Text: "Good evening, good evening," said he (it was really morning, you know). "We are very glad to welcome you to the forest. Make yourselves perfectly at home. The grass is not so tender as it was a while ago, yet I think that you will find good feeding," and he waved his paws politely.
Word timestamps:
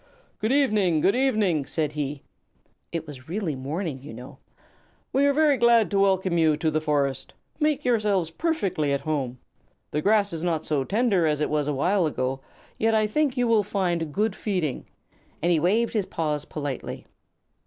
"Good 0.39 0.51
evening, 0.51 0.99
good 1.01 1.15
evening," 1.15 1.67
said 1.67 1.91
he 1.91 2.23
(it 2.91 3.05
was 3.05 3.29
really 3.29 3.55
morning, 3.55 4.01
you 4.01 4.15
know). 4.15 4.39
"We 5.13 5.27
are 5.27 5.31
very 5.31 5.57
glad 5.57 5.91
to 5.91 5.99
welcome 5.99 6.39
you 6.39 6.57
to 6.57 6.71
the 6.71 6.81
forest. 6.81 7.35
Make 7.59 7.85
yourselves 7.85 8.31
perfectly 8.31 8.93
at 8.93 9.01
home. 9.01 9.37
The 9.91 10.01
grass 10.01 10.33
is 10.33 10.41
not 10.43 10.65
so 10.65 10.83
tender 10.83 11.27
as 11.27 11.39
it 11.39 11.51
was 11.51 11.67
a 11.67 11.75
while 11.75 12.07
ago, 12.07 12.39
yet 12.79 12.95
I 12.95 13.05
think 13.05 13.33
that 13.33 13.37
you 13.37 13.47
will 13.47 13.61
find 13.61 14.11
good 14.11 14.35
feeding," 14.35 14.87
and 15.39 15.51
he 15.51 15.59
waved 15.59 15.93
his 15.93 16.07
paws 16.07 16.45
politely. 16.45 17.05